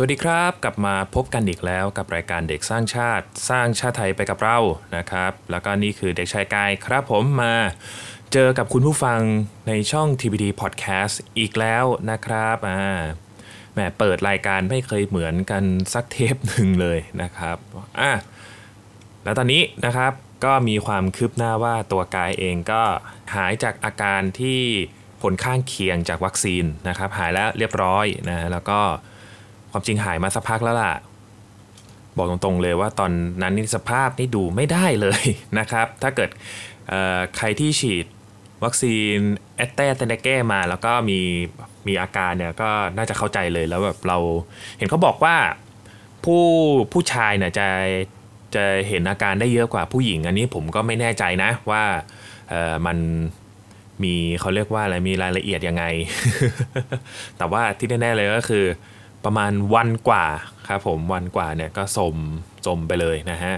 [0.00, 4.58] สวัสดีครับ กลับมาพบกันอีกแล้วกับรายการเด็กสร้างชาติ สร้างชาติไทยไปกับเรา
[4.96, 7.54] นะครับ แล้วก็นี่คือเด็กชายกายครับผมมา
[8.32, 9.20] เจอกับคุณผู้ฟัง
[9.68, 12.82] ในช่อง TPD Podcast อีกแล้วนะครับอ่า
[13.72, 17.56] แหมเปิดรายการไม่เคยเหมือนกันสักเทปหนึ่งเลยนะครับ
[18.00, 18.12] อะ
[19.24, 20.12] แล้วตอนนี้นะครับ
[20.44, 22.82] ก็มีความคืบหน้าว่าตัวกายเองก็
[23.34, 24.60] หายจากอาการที่
[25.22, 28.80] ผลข้างเคียงจากวัคซีนนะครับ หายแล้วเรียบร้อยนะแล้วก็
[29.72, 30.94] ความจริงหายมาสักพักแล้วล่ะ
[32.16, 33.10] บอกตรงๆเลยว่าตอน
[33.42, 35.22] นั้นนี่สภาพนี่ดูไม่ได้เลย
[35.58, 36.30] นะครับ ถ้าเกิด
[37.36, 38.06] ใครที่ฉีด
[38.64, 39.16] วัคซีน
[39.56, 41.18] แอตเตเตเนเก้มาแล้วก็มี
[41.86, 44.18] มีอาการเนี่ยก็น่าจะเข้าใจเลยแล้วแบบเรา
[44.78, 45.36] เห็นเขาบอกว่า
[46.24, 46.44] ผู้
[46.92, 47.68] ผู้ชายเนี่ยจะ
[48.54, 51.84] จะเห็นอาการได้เยอะกว่าผู้หญิง อันนี้ผมก็ไม่แน่ใจนะว่า
[52.48, 52.98] เออมัน
[54.02, 55.84] มีเขาเรียกว่าอะไรมีรายละเอียดยังไง
[57.38, 58.64] แต่ว่าที่แน่ๆเลยก็คือ
[59.24, 60.26] ประมาณวันกว่า
[60.68, 62.16] ครับผมวันกว่าเนี่ยก็สม
[62.66, 63.54] จมไปเลยนะฮะ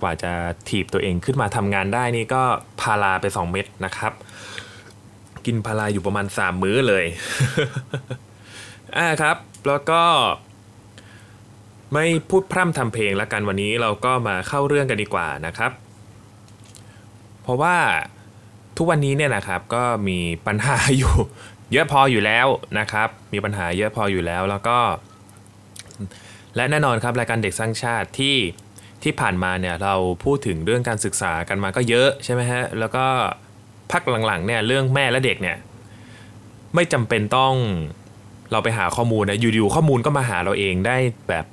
[0.00, 0.32] กว่าจะ
[0.68, 2.42] ถีบตัวเองขึ้นมาทำงานได้นี่ก็
[2.80, 4.12] พาราไป 2 เม็ดนะครับ
[5.46, 7.04] กินพาราอยู่ประมาณ 3 มื้อเลย
[8.96, 9.36] อ่าครับ
[9.66, 10.02] แล้วก็
[11.92, 15.72] ไม่พูดพร่ำทำเพลงแล้วกันวันนี้เราก็มาเข้าเรื่องกันดีกว่านะครับ
[17.42, 17.76] เพราะว่า
[18.76, 21.12] ทุกวันนี้เนี่ยนะครับก็มีปัญหาอยู่
[21.72, 22.46] เยอะพออยู่แล้ว
[22.78, 24.78] นะครับ มีปัญหาเยอะพออยู่แล้วแล้วก็
[26.56, 28.36] และแน่นอนครับรายการเด็กสร้างชาติที่
[29.02, 33.06] ที่ผ่านมาเนี่ยเราพูดถึงเรื่องการศึกษากันมาก็เยอะใช่ไหมฮะแล้วก็
[33.92, 35.56] พักหลังๆเนี่ยเรื่องแม่และเด็กเนี่ย
[36.74, 37.54] ไม่จำเป็นต้อง
[38.52, 40.96] เราไปหาข้อมูลนะอยู่ๆข้อมูลก็มาหาเราเองได้
[41.28, 41.44] แบบ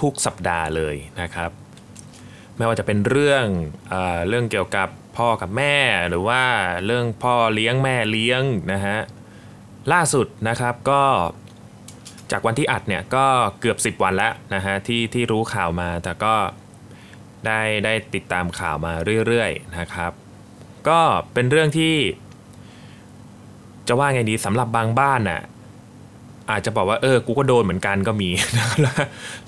[0.00, 1.50] ทุกๆสัปดาห์เลยนะครับ
[2.56, 3.44] ไม่ว่าจะเป็นเรื่อง
[3.88, 3.94] เอ
[4.28, 5.76] เรื่องเกี่ยวกับพ่อกับแม่
[6.08, 6.42] หรือว่า
[6.86, 8.42] เรื่องพ่อเลี้ยงแม่เลี้ยง
[8.72, 8.98] นะฮะ
[9.92, 11.02] ล่าสุดนะครับก็
[12.30, 13.26] จากวันที่อัดเนี่ยก็
[13.60, 16.34] เกือบ 10 วันแล้วนะฮะที่ที่รู้ข่าวมาแต่ก็
[17.46, 18.92] ได้ได้ติดตามข่าวมา
[19.26, 20.12] เรื่อยๆนะครับ
[20.88, 21.00] ก็
[21.34, 21.94] เป็นเรื่องที่
[23.88, 25.40] จะว่าไงดีสำหรับบางบ้านน่ะ
[26.50, 28.30] อาจจะบอกว่าเออกูก็โดนเหมือนกันก็มี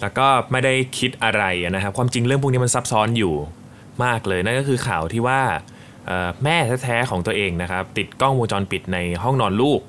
[0.00, 1.42] แล้วก็ไม่ได้คิดอะไร
[1.74, 3.34] นะครับความจริงเรื่องพวกนี้มันซับซ้อนอยู่
[4.04, 5.40] มากเลยนั่นก็คือข่าวที่ว่า
[6.44, 9.80] แม่แท้ๆของตัวเองนะครับ ติดกล้องวงจรปิดในห้องนอนลูก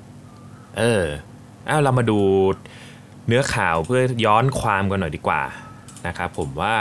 [0.78, 1.04] เออ
[1.66, 2.18] เอาเรามาดู
[3.26, 5.42] เนื้อข่าวเพื่อย้อนความกันหน่อยดีกว่า
[6.06, 6.74] นะครับผมว่า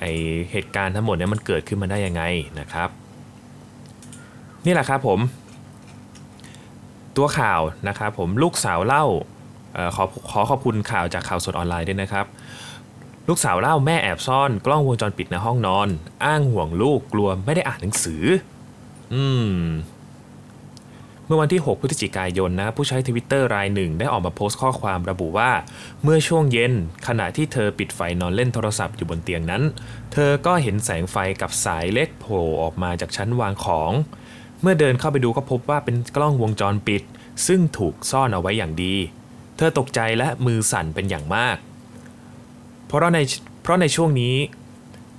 [0.00, 0.06] ไอ
[0.52, 2.22] เหตุการณ์ทั้งหมดเนี้มันเกิดขึ้นมาได้ยังไง
[2.60, 2.88] นะครับ
[4.66, 5.18] นี่แหละครับผม
[7.16, 9.04] ตัวข่าวนะครับผมลูกสาวเล่า
[9.96, 12.26] ขอขอขอบคุณข่าวจากข่าวสดออนไลน์ด้วยนะครับ
[13.28, 15.88] ลูกสาวเล่าแม่แอบซ่อน กล้องวงจรปิดในห้องนอน
[16.24, 18.22] อ้างห่วงลูกกลัวไม่ได้อ่านหนังสือ
[19.14, 19.50] อืม
[21.26, 25.50] เมื่อวันที่ 6 พฤศจิกายนนะผู้ใช้ทวิตเตอร์รายหนึ่งได้ออกมาโพสต์ข้อความระบุว่า
[26.02, 26.72] เมื่อช่วงเย็น
[27.06, 29.62] ขณะที่เธอปิดไฟนอนเล่นโทรศัพท์อยู่บนเตียงนั้น
[30.12, 33.90] เธอก็เห็นแสงไฟกับสายเล็กโผล่ออกมาจากชั้นวางของ
[34.62, 37.02] เมื่อเดินเข้าไปดูก็พบว่าเป็นกล้องวงจรปิด
[37.46, 38.94] ซึ่งถูกซ่อนเอาไว้อย่างดี
[39.56, 41.56] เธอตกใจและมือสั่นเป็นอย่างมาก
[42.86, 43.18] เพราะใน
[43.62, 44.36] เพราะในช่วงนี้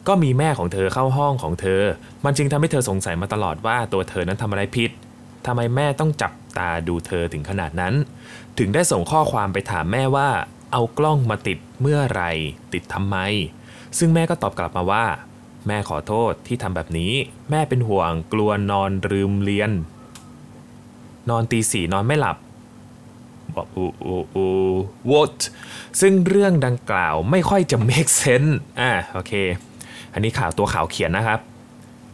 [0.07, 1.81] ก็มีแม่ของเธอเข้าห้องของเธอ
[2.25, 4.91] มันจึงทำให้เธอสงสัยมาตลอดว่าตัวเธอนั้นทำอะไรผิด
[5.45, 7.93] ทำไมแม่ต้องจับตาดูเธอถึงขนาดนั้น
[8.57, 10.29] ถึงได้ส่งข้อความไปถามแม่ว่า
[10.71, 12.23] เอากล้องมาติดเมื่อไร
[12.73, 13.17] ติดทำไม
[13.97, 15.05] ซึ่งแม่ก็ตอบกลับมาว่า
[15.67, 17.13] แม่ขอโทษที่ทำแบบนี้
[17.49, 19.71] แม่เป็นห่วงกลัวนอนลืมเรียน
[21.29, 22.37] นอนตีสี่นอนไม่หลับ
[23.55, 24.45] บอกอูอูอู
[25.11, 25.39] วอต
[26.01, 29.33] ซึ่งเรื่องดังกล่าวไม่ค่อยจะ make sense อ่าโอเค
[30.13, 31.39] อันนี้ข่าวตัวข่าวเขียนนะครับ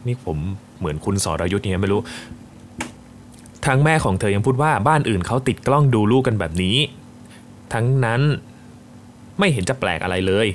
[0.06, 0.38] นี่ผม
[0.78, 2.00] เหมือนคุณสรยุทธ์เนี่ยไม่รู้
[3.66, 6.76] ทั้งแม่ของเธอยังพูดว่าบ้านอื่นเขาติดกล้องดูลูกกันแบบนี้
[7.72, 8.20] ทั้งนั้น
[9.38, 10.46] ไม่เห็นจะแปลกอะไรเลย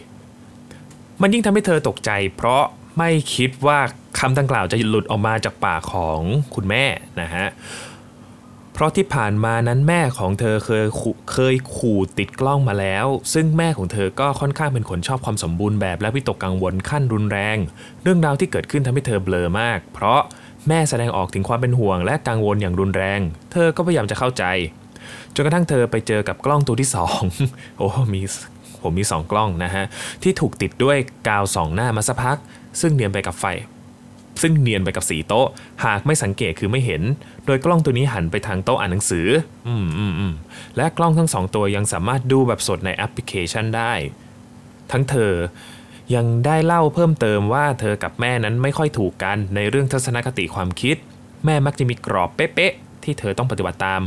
[1.22, 2.64] มันยิ่งทำให้เธอตกใจ เพราะ
[2.98, 3.80] ไม่คิดว่า
[4.20, 6.20] คำดังกล่าวจะหลุดออกมาจากปากของ
[6.56, 6.86] คุณแม่
[7.22, 7.48] นะฮะ
[8.74, 10.86] เพราะที่ผ่านมานั้นแม่ของเธอเคย
[11.32, 17.58] เคยขู่ติดกล้องมาแล้ว ซึ่งแม่ของเธอก็ค่อนข้างเป็นคนชอบความสมบูรณ์แบบและวิตกกังวลขั้นรุนแรง
[18.04, 20.22] เรื่องราวที่เกิดขึ้นทำให้เธอเบลอมาก เพราะ
[20.68, 23.20] แม่แสดงออกถึงความเป็นห่วงและกังวลอย่างรุนแรง
[23.52, 24.44] เธอก็พยายามจะเข้าใจ
[25.36, 26.90] จนกระทั่งเธอไปเจอกับกล้องตัวที่
[27.34, 28.22] 2 โอ้ มี
[28.82, 29.86] ผมมี 2 กล้องนะฮะ
[30.24, 30.98] ที่ถูกติดด้วย
[31.28, 32.38] กาวสองหน้ามาสักพัก
[32.82, 33.46] ซึ่งเนียนไปกับไฟ
[34.42, 35.48] ซึ่งเนียนไปกับสีโต๊ะ
[35.86, 37.02] หากไม่สังเกตคือไม่เห็น
[37.46, 39.28] โดยกล้องตัวนี้หันไปทางโต๊ะอ่านหนังสือ
[39.68, 40.34] อืมอืมอืม
[40.78, 43.94] และกล้องทั้งสองตัวยังสามารถดูแบบสดในแอปพลิเคชันได้
[44.92, 45.34] ทั้งเธอ
[46.16, 50.96] ยังได้เล่าเพิ่มเติมว่าเธอกับแม่นั้นไม่ค่อยถูกกันในเรื่องทัศนคติความคิด
[51.46, 54.02] แม่มักจะมีกรอบเป๊ะๆที่เธอต้องปฏิบัติตาม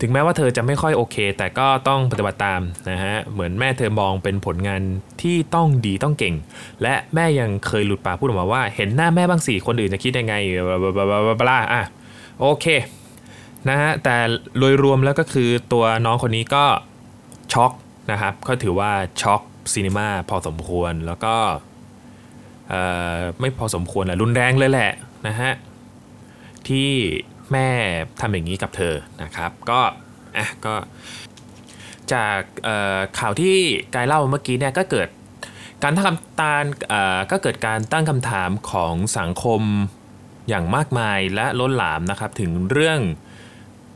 [0.00, 4.82] ถึงแม้ว่าเธอจะไม่ค่อยโอเค แต่ก็ต้องปฏิบัติตามนะฮะเหมือนแม่เธอมองเป็นผลงาน
[5.22, 6.34] ที่ต้องดีต้องเก่ง
[6.82, 10.34] และแม่ยังเคยหลุดปากพูดออกมาว่า เห็นหน้าแม่บ้างสิคนอื่นจะคิดยังไง
[10.68, 11.82] บลาบลาบลาบลาอะ
[12.40, 12.66] โอเค
[13.68, 14.16] นะฮะแต่
[14.58, 16.64] โดยรวมแล้วก็คือตัวน้องคนนี้ก็
[17.52, 17.72] ช็อก
[18.10, 18.90] นะครับก็ถือว่า
[19.22, 19.40] ช็อก
[19.72, 21.36] ซีนีมาพอสมควรแล้วก็
[23.40, 24.92] ไม่พอสมควรแหละรุนแรงเลยแหละ
[25.26, 25.52] นะฮะ
[26.68, 26.90] ที่
[27.52, 27.68] แม่
[28.20, 29.80] ทำอย่างนี้กับเธอนะครับก็
[30.36, 30.74] อะก็
[32.12, 32.38] จาก
[33.18, 33.56] ข่าวที่
[33.94, 35.08] กายเล่าเมื่อกี้เนี่ยก็เกิด
[35.82, 36.54] การตั้งคำตา
[37.30, 39.62] ก็เกิดการตั้งคำถามของสังคม
[40.48, 43.00] อย่างมากมายและล้นหลามนะครับถึงเรื่อง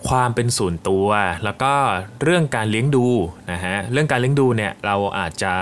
[0.08, 1.08] ความเป็นส่วนตัว
[1.44, 1.72] แล้วก็
[2.22, 3.06] เรื่องการเลี้ยงดู
[3.52, 5.54] นะฮะเรื่องการเลี้ยงดูเนี่ยเราอาจจะ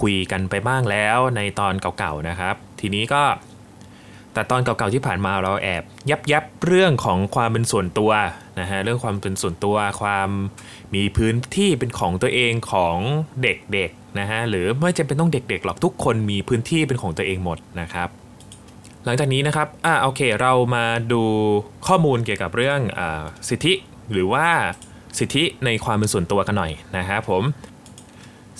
[0.00, 3.22] คุยกันไปบ้างแล้วในตอนเก่าๆนะครับ ทีนี้ก็
[4.32, 8.12] แต่ตอนเก่าๆที่ผ่านมาเราแอบยับยับเรื่องของความเป็นส่วนตัว
[8.60, 10.28] นะฮะเรื่องความเป็นส่วนตัวความ
[10.94, 12.96] มีพื้นที่เป็นของตัวเองของ
[13.42, 18.08] เด็กๆนะฮะหรือไม่จำเป็นต้องเด็กๆหรอกทุกคนมีพื้นที่เป็นของตัวเองหมดนะครับ
[19.04, 21.22] หลังจากนี้นะครับอ่าโอเค เรามาดู
[21.86, 23.00] ข้อมูลเกี่ยวกับเรื่องอ
[23.48, 23.74] สิทธิ
[24.12, 24.48] หรือว่า
[25.18, 27.44] สิทธิในความเป็นส่วนตัวกันหน่อยนะครับผม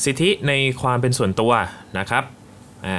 [0.04, 0.52] สิทธิใน
[0.82, 1.52] ความเป็นส่วนตัว
[1.98, 2.24] นะครับ
[2.86, 2.98] อ่า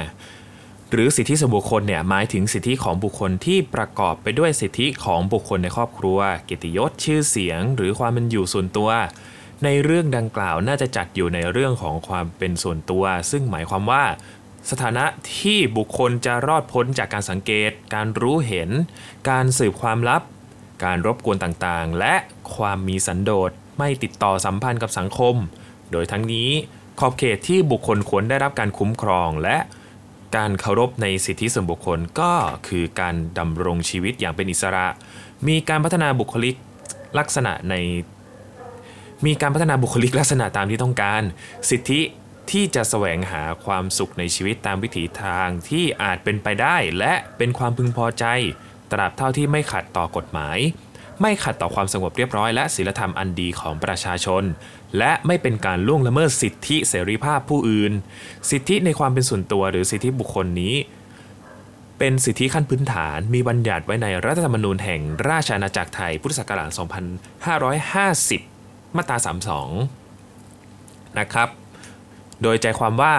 [0.90, 8.90] หรือสิทธิส่วนบุคคลเนี่ยหมายถึงสิทธิของบุคคลที่ประกอบไปด้วยสิทธิของบุคคลในครอบครัวเกียรติยศชื่อเสียง หรือความเป็นอยู่ส่วนตัว
[9.64, 14.04] ในเรื่องดังกล่าวน่าจะจัดอยู่ในเรื่องของความเป็นส่วนตัว ซึ่งหมายความว่า
[14.70, 15.04] สถานะ
[15.38, 18.70] ที่บุคคลจะรอดพ้นจากการสังเกต การรู้เห็น
[19.30, 20.22] การสืบความลับ
[20.84, 22.14] การรบกวนต่างๆ และ
[22.54, 25.34] ความมีสันโดษไม่ติดต่อสัมพันธ์กับสังคม
[25.92, 26.50] โดยทั้งนี้
[27.00, 29.56] ขอบเขตที่บุคคลควรได้รับการคุ้มครองและ
[30.36, 32.32] การเคารพในสิทธิส่วนบุคคลก็
[32.68, 34.86] คือการดำรงชีวิตอย่างเป็นอิสระ
[35.48, 36.54] มีการพัฒนาบุคลิก
[37.18, 37.74] ลักษณะใน
[39.26, 41.22] มีการพัฒนาบุคลิกลักษณะตามที่ต้องการ
[41.70, 42.00] สิทธิ
[42.50, 48.24] ที่จะแสวงหาความสุขในชีวิตตามวิถีทางที่อาจเป็นไปได้และเป็นความพึงพอใจ
[48.92, 50.58] ตราบเท่าที่ไม่ขัดต่อกฎหมาย
[51.22, 54.42] ไม่ขัดต่อความสงบเรียบร้อยและศีลธรรมอันดีของประชาชน
[54.98, 57.92] และไม่เป็นการล่วงละเมิดสิทธิเสรีภาพผู้อื่น
[58.50, 60.74] สิทธิในความเป็นส่วนตัวหรือสิทธิบุคคลนี้
[61.98, 66.70] เป็นสิทธิขั้นพื้นฐานมีบัญญัติไว้ในรัฐธรรมนูญแห่งราชอาณาจักรไทยพุทธศักราช
[68.08, 69.16] 2550 มาตรา
[70.16, 71.48] 32 นะครับ
[72.42, 73.14] โดยใจความว่า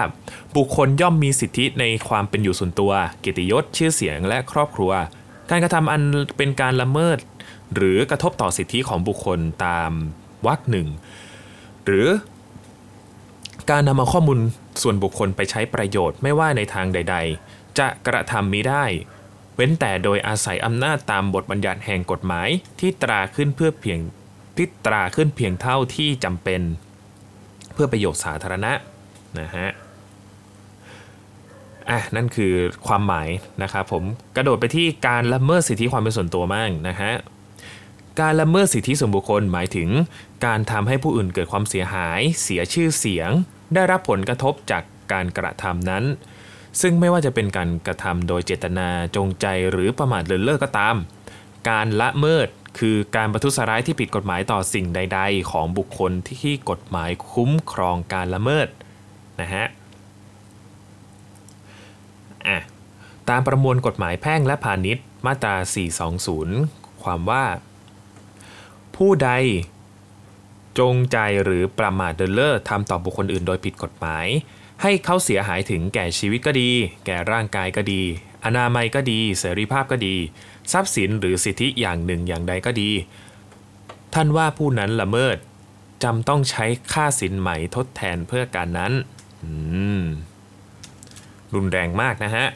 [0.56, 4.92] บุคคลย่อมมีสิทธิในความเป็นอยู่ส่วนตัว เกียรติยศชื่อเสียงและครอบครัว
[5.50, 6.02] การกระทำอัน
[6.36, 7.18] เป็นการละเมิด
[7.74, 9.90] หรือกระทบต่อสิทธิของบุคคลตาม
[10.46, 10.88] วรรคหนึ่ง
[11.86, 12.08] หรือ
[13.70, 14.38] การนำเอาข้อมูล
[14.82, 17.16] ส่วนบุคคลไปใช้ประโยชน์ไม่ว่าในทางใด
[17.46, 18.84] ๆ จะกระทำมิได้
[19.54, 22.48] เว้นแต่โดยอาศัยอำนาจตามบทบัญญัติแห่งกฎหมาย
[22.80, 23.98] ที่ตราขึ้นเพื่อเพียง
[24.56, 26.62] ที่ตราขึ้นเพียงเท่าที่จำเป็น
[27.72, 28.72] เพื่อประโยชน์สาธารณะ
[29.40, 29.68] นะฮะ
[31.90, 32.52] อะนั่นคือ
[32.86, 33.28] ความหมาย
[33.62, 34.04] นะครับผม
[34.36, 37.12] กระโดดไปที่การละเมิดสิทธิความเป็นส่วนตัวมั่งนะฮะ
[38.20, 39.88] การละเมิดสิทธิส่วนบุคคลหมายถึง
[40.46, 43.30] การทำให้ผู้อื่นเกิดความเสียหาย เสียชื่อเสียง
[43.74, 46.04] ได้รับผลกระทบจากการกระทำนั้น
[46.80, 50.96] ซึ่งไม่ว่าจะเป็นการกระทำโดยเจตนาจงใจหรือประมาทเลินเล่อก็ตาม
[51.68, 58.68] การละเมิดคือการประทุษร้ายที่ผิดกฎหมายต่อสิ่งใด ๆ ของบุคคลที่กฎหมายคุ้มครองการละเมิด
[59.40, 59.66] นะฮะ
[62.46, 62.58] อะ
[63.28, 65.56] ตามประมวลกฎหมายแพ่งและพาณิชย์มาตรา
[66.28, 67.44] 420 ความว่า
[68.96, 69.30] ผู้ใด
[70.78, 74.26] จงใจหรือประมาทเดินเล่อทำต่อบุคคลอื่นโดยผิดกฎหมาย
[74.82, 76.70] ให้เขาเสียหายถึงแก่ชีวิตก็ดี
[77.06, 78.02] แก่ร่างกายก็ดี
[78.44, 80.14] อนามัยก็ดี เสรีภาพก็ดี
[80.72, 82.90] ทรัพย์สินหรือสิทธิอย่างหนึ่งอย่างใดก็ดี
[84.14, 85.36] ท่านว่าผู้นั้นละเมิด
[86.02, 88.92] จำต้องใช้ค่าสินใหม่ทดแทนเพื่อการนั้น
[91.54, 92.46] รุนแรงมากนะฮะ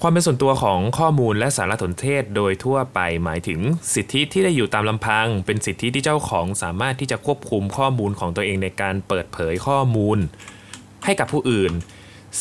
[0.00, 3.60] ความเป็นส่วนตัวของข้อมูลและสารสนเทศโดยทั่วไปหมายถึง
[3.94, 10.18] สิทธิที่ได้อยู่ตามลำพัง เป็นสิทธิที่เจ้าของสามารถที่จะควบคุมข้อมูลของตัวเองในการเปิดเผยข้อมูล
[11.04, 11.72] ให้กับผู้อื่น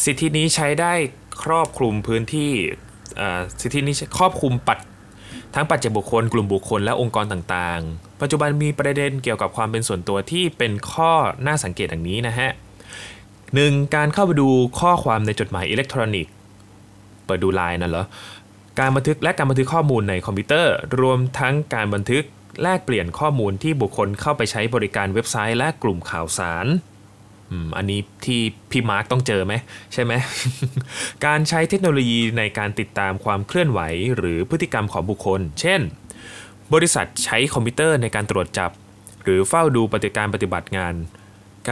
[0.04, 0.94] สิทธินี้ใช้ได้
[1.44, 2.52] ครอบคลุมพื้นที่
[3.62, 4.80] สิทธินี้ครอบคลุมปัด
[5.56, 11.12] ทั้งปัจเจกบุคคลกลุ่มบุคคลและองค์กรต่างๆ ปัจจุบันมีประเด็นเกี่ยวกับความเป็นส่วนตัวที่เป็นข้อ
[11.48, 12.50] น่าสังเกตอย่างนี้นะฮะ
[13.56, 16.34] หนึ่งการเข้าไปดูข้อความในจดหมายอิเล็กทรอนิกส์
[17.26, 18.06] เปิดดูไลน์นั่นเหรอ
[18.80, 22.24] การบันทึกและการบันทึกข้อมูลในคอมพิวเตอร์ รวมทั้งการบันทึก
[22.62, 26.66] แลกเปลี่ยนข้อมูลที่บุคคลเข้าไปใช้บริการเว็บไซต์และกลุ่มข่าวสาร
[27.52, 28.42] อืมอันนี้ที่
[28.72, 29.54] พี่มาร์กต้องเจอไหม
[29.94, 30.14] ใช่ไหม
[31.26, 33.80] การใช้เทคโนโลยีในการติดตามความเคลื่อนไหว
[34.16, 35.82] หรือพฤติกรรมของบุคคล เช่น
[36.74, 38.72] บริษัทใช้คอมพิวเตอร์ในการตรวจจับ
[39.24, 40.94] หรือเฝ้าดูปฏิการปฏิบัติงาน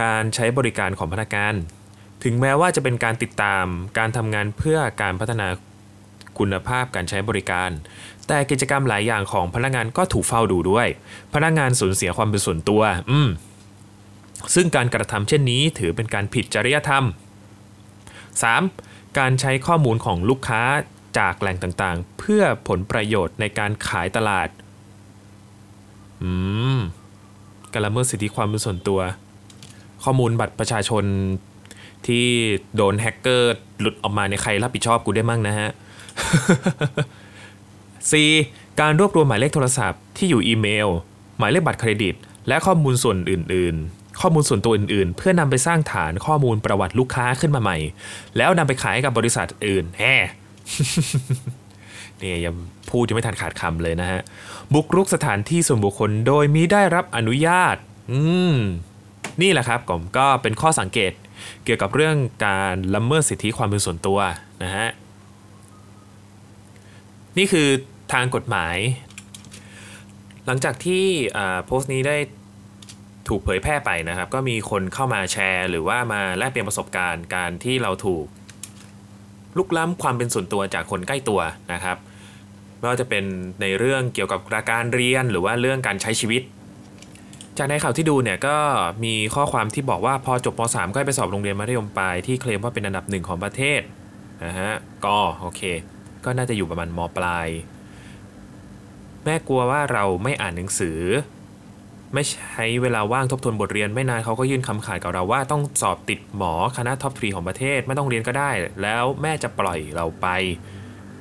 [0.00, 1.54] การใช้บริการของพนักงาน
[2.24, 3.66] ถึงแม้ว่าจะเป็นการติดตาม
[3.98, 5.48] การทำงานเพื่อการพัฒนา
[6.38, 7.70] คุณภาพการใช้บริการ
[8.28, 10.88] แต่กิจกรรมหลายอย่างของพนักงานก็ถูกเฝ้าดูด้วย
[11.34, 13.28] พนักงานสูญเสียความเป็นส่วนตัว อืม
[14.54, 17.04] ซึ่งการกระทำเช่นนี้ถือเป็นการผิดจริยธรรม
[18.50, 19.18] 3.
[19.18, 20.62] การใช้ข้อมูลของลูกค้า
[21.18, 24.48] จากแหล่งต่างๆ เพื่อผลประโยชน์ในการขายตลาด
[26.22, 26.30] อื
[26.76, 26.78] ม
[27.72, 29.00] การละเมิดสิทธิความเป็นส่วนตัว
[30.04, 31.04] ข้อมูลบัตรประชาชน
[32.06, 32.26] ที่
[32.76, 35.68] โดนแฮกเกอร์หลุดออกมาในใครรับผิดชอบกูได้มั่งนะฮะ
[38.04, 38.80] 4.
[38.80, 40.88] การรวบรวมหมายเลขโทรศัพท์ที่อยู่อีเมล
[41.38, 42.14] หมายเลขบัตรเครดิต
[42.48, 47.78] และข้อมูลส่วนอื่น ๆ ข้อมูลส่วนตัวอื่นๆ เพื่อนำไปสร้างฐานข้อมูลประวัติลูกค้าขึ้นมาใหม่
[48.36, 50.14] แล้วนำไปขายให้กับบริษัทอื่นแฮ่
[52.18, 52.54] เนี่ยยัง
[52.90, 54.20] พูดยังไม่ทันขาดคำเลยนะฮะ
[54.74, 57.76] บุกรุกสถานที่ส่วนบุคคลโดยมิได้รับอนุญาต
[58.10, 58.20] อื
[58.54, 58.56] ม
[59.42, 61.12] นี่แหละครับผมก็เป็นข้อสังเกต
[61.64, 64.18] เกี่ยวกับเรื่องการละเมิดสิทธิความเป็นส่วนตัว
[64.62, 64.88] นะฮะ
[67.36, 67.68] นี่คือ
[68.12, 68.76] ทางกฎหมาย
[70.46, 71.04] หลังจากที่
[71.64, 72.16] โพสต์นี้ได้
[73.28, 78.26] ถูกเผยแพร่ไปนะครับ ก็มีคนเข้ามาแชร์ หรือว่ามาแลกเปลี่ยนประสบการณ์การที่เราถูก
[79.58, 81.40] ลุกล้ำความเป็นส่วนตัวจากคนใกล้ตัว
[81.72, 81.96] นะครับ
[82.78, 83.24] ไม่ว่าจะเป็น
[83.62, 86.42] ในเรื่องเกี่ยวกับการเรียนหรือว่าเรื่องการใช้ชีวิต
[87.58, 88.56] จากในข่าวที่ดูเนี่ยก็
[89.04, 93.80] มีข้อความที่บอกว่าพอจบม .3 ก็ไปสอบโรงเรียนมัธยมปลายที่เคลมว่าเป็นอันดับหนึ่งของประเทศ
[94.44, 94.72] นะฮะ
[95.06, 95.62] ก็โอเค
[96.24, 97.48] ก็น่าจะอยู่ประมาณมปลาย
[99.24, 100.98] แม่กลัวว่าเราไม่อ่านหนังสือ
[102.14, 108.50] ไม่ใช้เวลาว่างทบทวนบทเรียนไม่นานเขาก็ยื่นคำขาดกับเราว่าต้องสอบติดหมอคณะท็อปทรีของประเทศไม่ต้องเรียนก็ได้
[108.82, 110.28] แล้วแม่จะปล่อยเราไป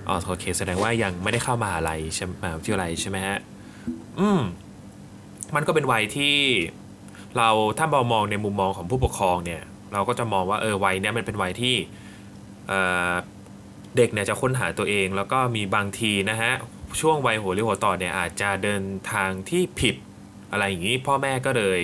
[0.07, 3.37] อ๋อโอเค แสดงว่ายังไม่ได้เข้ามหาลัยใช่มหาวิทยาลัยใช่ไหมฮะ
[4.19, 4.41] อืม
[5.55, 6.35] มันก็เป็นวัยที่
[7.37, 9.61] เราถ้าเรามองในมุมมองของผู้ปกครองเนี่ย
[9.93, 11.75] เราก็จะมองว่าเออวัยเนี้ยมันเป็นวัยที่
[12.67, 16.51] เเด็กเนี่ยจะค้นหาตัวเอง แล้วก็มีบางทีนะฮะ
[16.99, 19.95] ช่วงวัยหัวเรียวหัวต่อเนี่ยอาจจะเดินทางที่ผิด
[20.51, 21.81] อะไรอย่างนี้พ่อแม่ก็เลย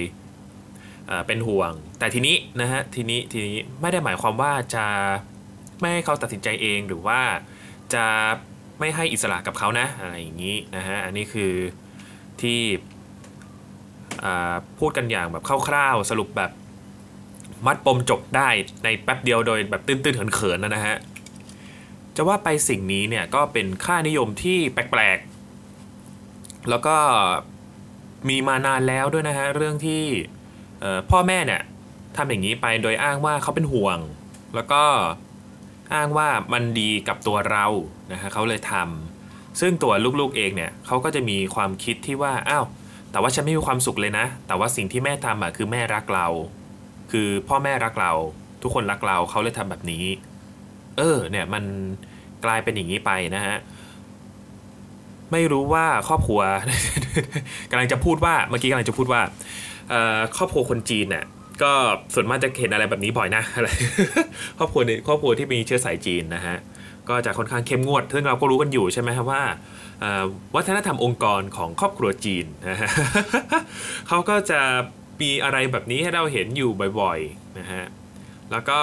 [1.28, 4.86] เป็นห่วง แต่ทีนี้นะฮะทีนี้ทีนี้ไม่ได้หมายความว่าจะ
[5.80, 7.22] ไม่ให้เขาตัดสินใจเองหรือว่า
[7.94, 8.06] จะ
[8.80, 11.54] ไม่ให้อิสระกับเขานะอะไรอย่างนี้นะฮะอันนี้คือ
[12.42, 12.62] ที่
[14.80, 16.52] พูดกันอย่างแบบคร่าวๆสรุปแบบ
[17.66, 18.50] มัดปมจบได้
[18.84, 20.96] ในแป๊บเดียวโดยแบบตื้นๆเขินๆนะฮะ
[22.16, 26.96] จะว่าไปสิ่งนี้เนี่ยก็เป็นค่านิยมที่แปลกๆ แล้วก็
[28.30, 30.04] มีมานานแล้วด้วยนะฮะเรื่องที่
[31.10, 31.62] พ่อแม่เนี่ย
[32.18, 33.98] ทำอย่างนี้ไปโดยอ้างว่าเขาเป็นห่วง
[34.56, 34.84] แล้วก็
[35.94, 37.66] อ้างว่ามันดีกับตัวเรา
[38.12, 42.66] นะฮะเขาเลยทำซึ่งตัวลูกๆเองเนี่ยเขาก็จะมีความคิดที่ว่าอ้าว
[43.12, 46.28] แต่ว่าฉันไม่มีความสุขเลยนะ แต่ว่าสิ่งที่แม่ทำอะคือแม่รักเรา
[47.12, 48.12] คือพ่อแม่รักเรา
[48.62, 50.06] ทุกคนรักเราเขาเลยทำแบบนี้
[50.98, 51.64] เออเนี่ยมัน
[52.46, 53.56] กลายเป็นอย่างนี้ไปนะฮะ
[55.36, 56.42] ไม่รู้ว่าครอบครัว
[57.72, 59.22] กำลังจะพูดว่าเมื่อกี้กำลังจะพูดว่า
[60.38, 61.25] ครอบครัวคนจีนเนี่ย
[61.63, 61.72] ก็
[62.13, 63.68] ส่วนมากจะเห็นอะไรแบบนี้บ่อยนะอะไร
[64.58, 66.58] ครอบครัวครอบครัวที่มีเชื้อสายจีนนะฮะ
[67.10, 69.44] ก็จะค่อนข้างเข้มงวดซึ่งเราก็รู้กันอยู่ใช่ไหมครับว่า
[70.56, 72.89] วัฒนธรรมองค์กรของครอบครัวจีนนะฮะ
[74.08, 74.60] เขาก็จะ
[75.22, 77.84] มีอะไรแบบนี้ให้เราเห็นอยู่บ่อยๆนะฮะ
[78.51, 78.80] แล้วก็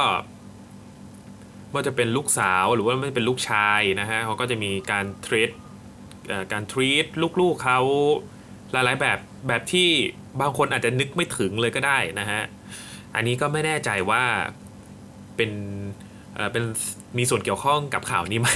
[1.72, 5.50] ว่าจะเป็นลูกสาวหรือว่าไม่เป็นลูกชายนะฮะเขาก็จะมีการเทรด
[6.52, 7.06] การทรีต
[7.40, 7.80] ลูกๆเขา
[8.72, 9.88] หลายๆแบบแบบที่
[10.40, 12.42] บางคนอาจจะนึกไม่ถึงเลยก็ได้นะฮะ
[13.14, 14.22] อันนี้ก็ไม่แน่ใจว่า
[15.36, 15.52] เป็น
[16.52, 16.64] เป็น
[17.18, 18.48] มีส่วนเกี่ยวข้องกับข่าวนี้ไหม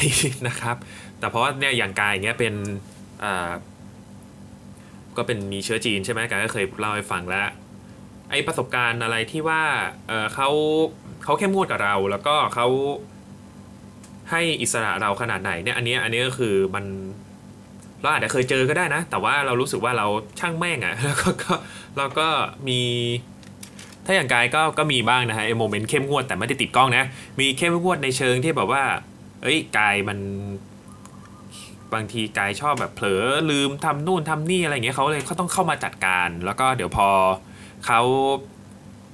[0.49, 0.77] นะครับ
[1.19, 2.55] แต่เพราะว่าเนี่ยอย่างกายเงี้ยเป็น
[5.17, 7.49] ก็เป็นมีเชื้อจีนใช่ไหมกายก็เคยเล่าให้ฟังแล้ว
[8.31, 9.63] ไอประสบการณ์อะไรที่ว่า
[10.09, 10.49] เเขา
[11.25, 12.67] เขาเข้มงวดกับเรา แล้วก็เขา
[14.31, 16.85] ให้อิสระเราขนาดไหนเนี่ยอันนี้อันนี้ก็คือมัน
[18.03, 20.07] เราอาจจะเคยเจอก็ได้นะ แต่ว่าเรารู้สึกว่าเรา
[20.41, 21.55] ช่างแม่งอะ่ะแล้วก็ก็
[21.97, 22.29] เราก็
[22.69, 22.81] มี
[24.07, 27.05] ถ้าอย่างกายก็ก็มีบ้างนะฮะไอโมเมนต์เข้มงวดแต่ไม่ได้ติดกล้องนะ
[27.39, 28.85] มีเข้มงวดในเชิงที่แบบว่า
[29.43, 30.19] เอ้ยกายมัน
[31.95, 37.09] บางทีกายชอบแบบเผลอลืมทำนู่นทำนี่อะไรเงี้ยเขาเลยเขาต้องเข้ามาจัดการ แล้วก็เดี๋ยวพอ
[37.87, 38.01] เขา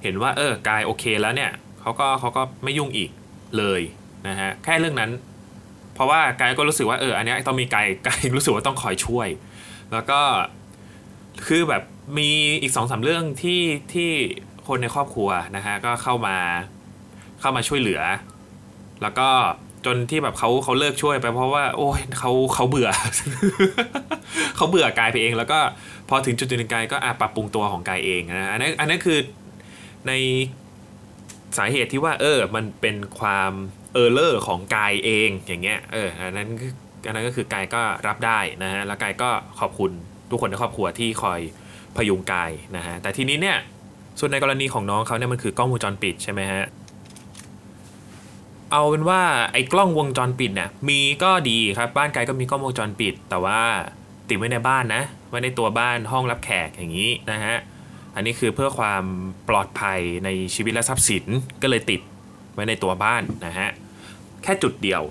[0.03, 3.09] เห็นว่าเออกายโอเคแล้วเนี่ยเขาก็เขาก็ไม่ยุ่งอีก
[3.57, 3.81] เลย
[4.27, 5.11] นะฮะแค่เรื่องนั้น
[5.93, 9.27] เพราะว่ากายก็รู้สึกว่าเอออันนี้ต้องมีกายกายรู้สึกว่าต้องคอยช่วย
[9.93, 10.21] แล้วก็
[11.47, 11.83] คือแบบ
[12.17, 12.29] มี
[12.61, 13.61] อีกสองสาเรื่องที่
[13.93, 14.09] ที่
[14.67, 16.37] คนในครอบครัวนะฮะก็เข้ามา
[17.41, 18.01] เข้ามาช่วยเหลือ
[19.01, 19.29] แล้วก็
[19.85, 22.89] จนที่แบบเขาเขาเลิกช่วยไปเพราะว่า โอ้ยเขาเขาเบื่อ
[24.55, 25.59] เขาเบื่อกายไปเอง แล้วก็
[26.09, 29.19] พอถึงจุดจุดหนึ่งกายก็อะปรับปรุงตัวของกายเองนะอันนั้นอันนั้นคือ
[30.07, 30.11] ใน
[31.57, 33.51] สาเหตุที่ว่าเออมันเป็นความ
[33.93, 36.49] เออร์เลอร์ของกายเองอย่างเงี้ยเอออันนั้น
[37.07, 39.91] อันนั้นก็คือกายก็รับได้นะฮะแล้วกายก็ขอบคุณ
[40.29, 41.39] ทุกคนในครอบครัวที่คอย
[41.95, 43.57] พยุงกายนะฮะแต่ทีนี้เนี่ย
[44.19, 46.63] ส่วนในกรณีของน้องเขาเนี่ยมันคือกล้องวงจรปิดใช่ไหมฮะ
[48.71, 49.21] เอาเป็นว่า
[49.51, 53.59] ไอ้กล้องวงจรปิดเนี่ยมีก็ดีครับบ้านไกลก็มีกล้องวงจรปิด แต่ว่า
[54.29, 57.55] ติดไว้ในบ้านนะไว้ในตัวบ้านห้องรับแขกอย่างนี้นะฮะ
[58.15, 59.03] อันนี้คือเพื่อความ
[59.49, 61.25] ปลอดภัยในชีวิตและทรัพย์สิน
[61.61, 62.01] ก็เลยติด
[62.53, 63.69] ไว้ในตัวบ้านนะฮะ
[64.43, 65.01] แค่จุดเดียว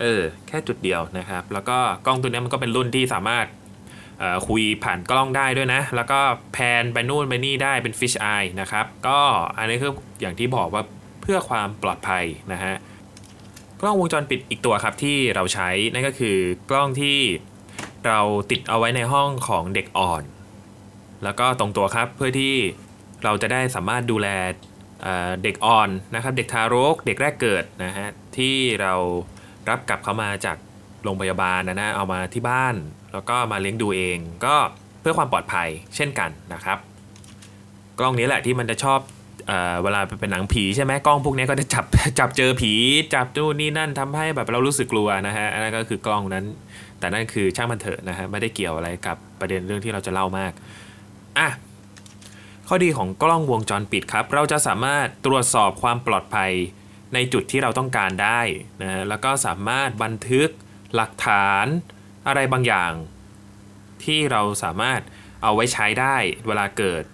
[0.00, 3.46] เออ แค่จุดเดียวนะครับ แล้วก็กล้องตัวนี้มันก็เป็นรุ่นที่สามารถ
[4.48, 6.20] คุยผ่านกล้องได้ด้วยนะ แล้วก็
[6.52, 9.20] แพนไปนู่นไปนี่ได้เป็น fish eye นะครับ ก็
[9.56, 10.82] อันนี้คืออย่างที่บอกว่า
[11.22, 12.74] เพื่อความปลอดภัยนะฮะ
[13.80, 16.36] กล้องวงจรปิดอีกตัวครับที่เราใช้นั่นก็คือ
[16.70, 17.18] กล้องที่
[18.06, 20.22] เราติดเอาไว้ในห้องของเด็กอ่อน
[21.24, 22.54] แล้วก็ตรงตัวครับเพื่อที่
[23.24, 24.28] เราจะได้สามารถดูแล
[25.42, 28.94] เด็กอ่อนนะครับเด็กทารกเด็กแรกเกิดนะฮะที่เรา
[29.68, 30.56] รับกลับเขามาจาก
[31.02, 32.74] โรงพยาบาลนะนะเอามาที่บ้าน
[33.12, 34.54] แล้วก็มาเลี้ยงดูเอง ก็
[35.00, 36.78] เพื่อความปลอดภัยเช่นกันนะครับ
[37.98, 39.00] กล้องนี้แหละที่มันจะชอบ
[39.48, 41.84] เอเวลาเป็นหนังผีใช่ไหมกล้องพวกนี้ก็จะจับ
[42.18, 42.72] จับเจอผี
[43.14, 46.44] จับนู่นนี่นั่นทำให้แบบเรารู้สึกกลัวนะฮะอันนั้นก็คือกล้องนั้น
[46.98, 50.52] แต่นั่นคือช่างมันเถอะนะฮะไม่ได้เกี่ยวอะไรกับประเด็นเรื่องที่เราจะเล่ามาก
[51.38, 51.48] อะ
[52.74, 56.52] ข้อดีของกล้องวงจรปิดครับ เราจะสามารถตรวจสอบความปลอดภัย
[57.14, 58.40] ในจุดที่เราต้องการได้
[58.82, 60.48] นะแล้วก็สามารถบันทึก
[60.94, 61.66] หลักฐาน
[62.26, 62.92] อะไรบางอย่าง
[64.04, 65.00] ที่เราสามารถ
[65.42, 67.04] เอาไว้ใช้ได้เวลาเกิด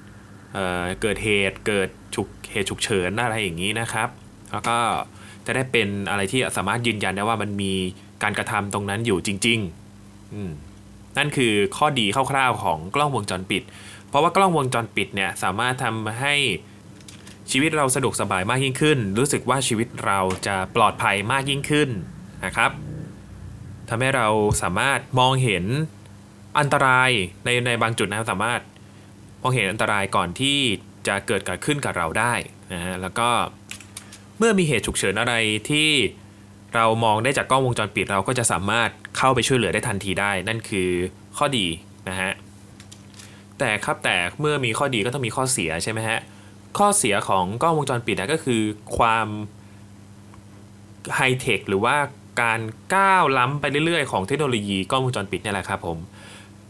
[0.54, 4.08] เเกิดเหตุเกิดฉุกเหตุฉุกเฉินอะไรอย่างนี้นะครับ
[4.52, 4.78] แล้วก็
[5.46, 7.72] จะได้เป็นอะไรที่สามารถยืนยันได้ว่ามันมี
[8.22, 13.62] การกระทำตรงนั้นอยู่จริงๆนั่นคือข้อดีคร่าวๆของกล้องวงจรปิด
[14.08, 16.34] เพราะว่ากล้องวงจรปิดเนี่ยสามารถทำให้
[17.50, 21.88] ชีวิตเราสะดวกสบายมากยิ่งขึ้น รู้สึกว่าชีวิตเราจะปลอดภัยมากยิ่งขึ้น
[22.44, 22.70] นะครับ
[23.88, 24.28] ทำให้เรา
[24.62, 25.64] สามารถมองเห็น
[26.58, 27.10] อันตราย
[27.44, 28.60] ในในบางจุดนะครับสามารถ
[29.42, 30.58] มองเห็นอันตรายก่อนที่
[31.06, 32.34] จะเกิดเกิดขึ้นกับเราได้
[32.72, 33.28] นะฮะแล้วก็
[34.38, 35.34] เมื่อมีเหตุฉุกเฉินอะไร
[35.70, 35.90] ที่
[36.74, 40.90] เรามองได้จากกล้องวงจรปิดเราก็จะสามารถเข้าไปช่วยเหลือได้ทันทีได้ นั่นคือ
[41.36, 41.66] ข้อดี
[42.08, 42.32] นะฮะ
[43.58, 46.20] แต่ครับแต่เมื่อมีข้อดีก็ต้องมีข้อเสียใช่ไหมฮะ
[46.78, 48.62] ข้อเสียของกล้องวงจรปิดนะก็คือ
[48.96, 49.26] ความ
[51.16, 51.96] ไฮเทคหรือว่า
[52.42, 52.60] การ
[52.94, 55.98] ก้าวล้ำไปเรื่อยๆ ของเทคโนโลยีกล้องวงจรปิดนี่แหละครับผม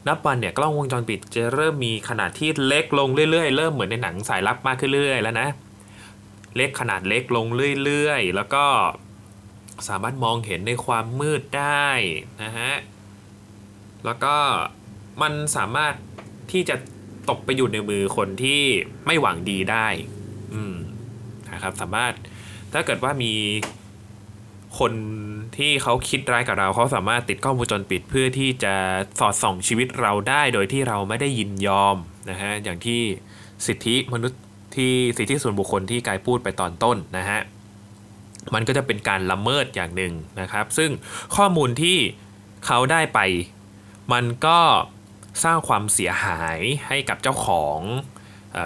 [0.08, 5.48] นับวันเนี่ยกล้องวงจรปิดจะเริ่มมีขนาดที่เล็กลงเรื่อยๆ เริ่มเหมือนในหนังสายลับมากขึ้นเรื่อยๆ แล้วนะ
[6.56, 7.46] เล็กขนาดเล็กลง
[7.84, 8.64] เรื่อยๆ แล้วก็
[9.88, 11.88] สามารถมองเห็นในความมืดได้
[12.42, 12.72] นะฮะ
[14.04, 14.36] แล้วก็
[15.22, 15.94] มันสามารถ
[16.52, 16.76] ที่จะ
[17.30, 18.62] ตกไปอยู่ในมือคนที่
[19.06, 19.86] ไม่หวังดีได้
[20.54, 20.74] อืม
[21.52, 22.12] นะครับ สามารถ
[22.72, 23.34] ถ้าเกิดว่ามี
[24.78, 24.92] คน
[25.56, 28.74] ที่เขาคิดร้ายกับเราเขาสามารถติดกล้องวงจรปิดเพื่อที่จะ
[29.18, 31.96] สอดส่องชีวิตเราได้ โดยที่เราไม่ได้ยินยอม
[32.30, 33.00] นะฮะอย่างที่
[33.66, 34.40] สิทธิมนุษย์
[34.76, 37.40] ที่สิทธิส่วนบุคคลที่กายพูดไปตอนต้นนะฮะ
[38.54, 40.90] มันก็จะเป็นการละเมิดอย่างหนึ่งนะครับ ซึ่ง
[41.36, 41.98] ข้อมูลที่
[42.66, 43.20] เขาได้ไป
[44.12, 44.60] มันก็
[45.44, 47.80] สร้างความเสียหายให้กับเจ้าของ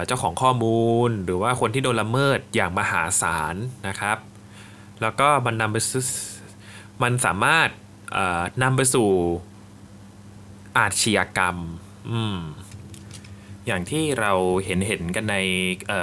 [0.07, 3.55] เจ้าของข้อมูล หรือว่าคนที่โดนละเมิดอย่างมหาศาล
[3.87, 4.17] นะครับ
[5.01, 5.77] แล้วก็มันนำไป
[7.03, 7.69] มันสามารถ
[8.63, 9.09] นำไปสู่
[10.77, 11.57] อาชญากรรม
[12.11, 12.37] อืม
[13.67, 14.31] อย่างที่เรา
[14.65, 15.37] เห็นเห็นกันใน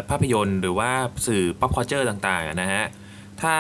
[0.09, 0.90] ภาพยนตร์ หรือว่า
[1.26, 2.85] สื่อ pop culture ต่างๆนะฮะ
[3.42, 3.54] ถ้า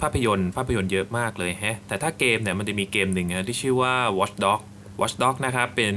[0.00, 4.60] ภาพยนตร์ภาพยนตร์เยอะมากเลยฮะ แต่ถ้าเกมเนี่ยมันจะมีเกมหนึ่งนะที่ชื่อว่า Watch Dog
[5.00, 5.94] Watch Dog นะครับเป็น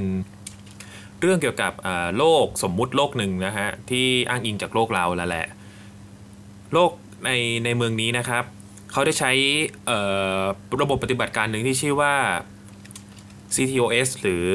[1.22, 1.74] เรื่องเกี่ยวกับ
[2.18, 5.46] โลกสมมุติโลกหนึ่งนะฮะที่อ้างอิงจากโลกเราแล้วแหละ
[6.74, 6.92] โลก
[7.26, 7.32] ใน
[7.66, 8.44] ในเมืองนี้นะครับ
[8.92, 9.32] เขาได้ใช้
[10.82, 12.16] ระบบปฏิบัติการหนึ่งที่ชื่อว่า
[13.56, 14.48] CTOS หรือ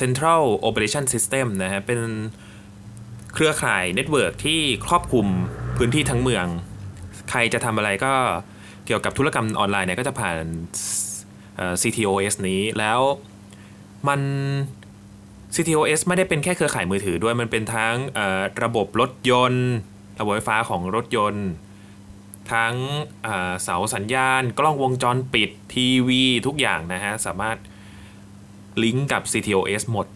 [0.00, 2.00] Central Operation System นะฮะเป็น
[3.34, 5.26] เครือข่ายเน็ตเวิร์กที่ครอบคลุม
[5.76, 6.46] พื้นที่ทั้งเมือง
[7.30, 8.12] ใครจะทำอะไรก็
[8.86, 10.36] เกี่ยวกับธุรกรรมออนไลน์เนี่ยก็จะผ่าน
[11.82, 13.00] CTOS นี้แล้ว
[14.08, 14.20] มัน
[15.54, 17.94] CTOS ไม่ได้เป็นแค่เครือข่ายมือถือด้วยมันเป็นทั้ง
[18.62, 19.68] ระบบรถยนต์
[20.20, 21.48] ระบบไฟฟ้าของรถยนต์
[22.52, 22.74] ทั้ง
[23.62, 27.56] เสาสัญญาณ กล้องวงจรปิดทีวีทุกอย่างนะฮะ สามารถ
[28.82, 30.06] ลิงก์กับ CTOS หมด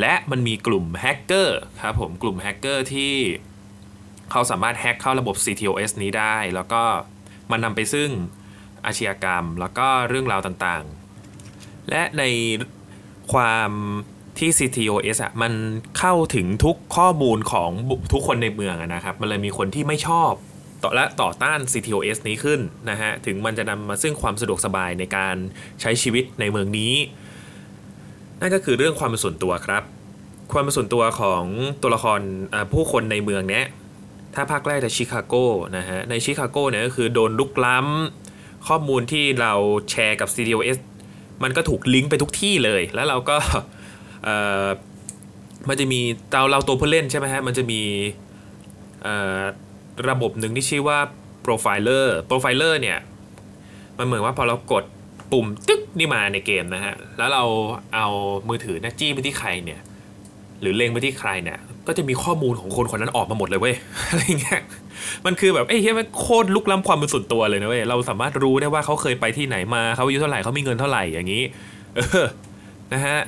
[0.00, 3.14] และมันมีกลุ่มแฮกเกอร์ครับผมกลุ่มแฮกเกอร์ที่
[4.30, 6.82] เขาสามารถแฮกเข้าระบบ CTOS นี้ได้ แล้วก็
[7.50, 8.10] มันนำไปซึ่ง
[8.86, 12.22] อาชญากรรม แล้วก็เรื่องราวต่างๆ และใน
[13.32, 13.70] ความ
[14.38, 15.52] ที่ CTOS อะมัน
[15.98, 17.70] เข้าถึงทุกข้อมูลของ
[18.12, 20.32] ทุกคนในเมืองนะครับ มันเลยมีคนที่ไม่ชอบ
[20.82, 22.60] ต่อและต่อต้าน CTOS นี้ขึ้น
[22.90, 25.36] นะฮะ ถึงมันจะนำมาซึ่งความสะดวกสบายในการ
[25.80, 26.94] ใช้ชีวิตในเมืองนี้
[28.40, 29.82] นั่นก็คือเรื่องความเป็นส่วนตัวครับ
[30.52, 31.44] ความเป็นส่วนตัวของ
[31.82, 32.20] ตัวละคร
[32.72, 33.66] ผู้คนในเมืองเนี้ย
[34.34, 35.34] ถ้าภาคแรกจะชิคาโก
[35.76, 39.52] นะฮะ ในชิคาโกเนี่ยก็คือโดนลุกล้ำข้อมูลที่เรา
[39.90, 40.78] แชร์กับ CTOS
[41.42, 43.36] มันก็ถูกลิงก์ไปทุกที่เลย แล้วเราก็
[45.68, 46.00] มันจะมี
[46.32, 47.80] เราเราตัวผู้เล่นใช่ไหมฮะ มันจะมี
[50.08, 50.98] ระบบหนึ่งที่ชื่อว่า
[51.44, 52.98] Profiler Profiler เนี่ย
[53.98, 54.84] มันเหมือนว่าพอเรากด
[55.32, 57.44] ปุ่มตึ๊กนี่มาในเกมนะฮะ แล้วเรา
[57.94, 58.06] เอา
[58.48, 59.80] มือถือนะจี้ไปที่ใครเนี่ย
[60.60, 63.74] หรือเล็งไปที่ใครเนี่ย ก็จะมีข้อมูลของคนคนนั้นออกมาหมดเลยเว้ย
[64.08, 64.60] อะไรเงี้ย
[65.26, 71.42] มันคือแบบเอ้ยมันโคตรลุกล้ำความเป็นส่วนตัวเลยนะเว้ยเราสามารถรู้ได้ว่าเขาเคยไปที่ไหนมาเขาอายุเท่าไหร่เขามีเงินเท่าไหร่อย่างนี้
[71.96, 72.26] เออ
[72.92, 73.18] นะฮะ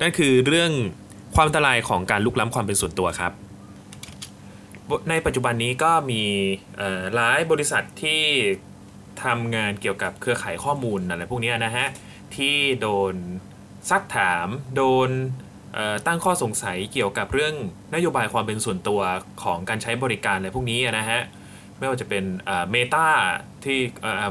[0.00, 0.70] นั่นคือเรื่อง
[1.34, 3.32] ความอันตรายของการลุกล้ำความเป็นส่วนตัวครับ
[5.10, 6.22] ในปัจจุบันนี้ก็มี
[7.14, 8.22] หลายบริษัทที่
[9.24, 11.86] ทำงานเกี่ยวกับเครือข่ายข้อมูลอะไรพวกนี้นะฮะ
[12.36, 13.14] ที่โดน
[13.90, 15.10] ซักถาม โดน
[16.06, 17.54] ตั้งข้อสงสัยเกี่ยวกับเรื่อง
[17.94, 19.00] นโยบายความเป็นส่วนตัว
[19.42, 21.20] ของการใช้บริการอะไรพวกนี้นะฮะ
[21.78, 22.24] ไม่ว่าจะเป็น
[22.70, 23.06] เมตา
[23.64, 23.78] ที่